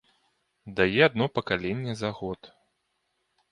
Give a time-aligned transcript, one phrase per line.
[0.79, 2.53] Дае адно пакаленне за год.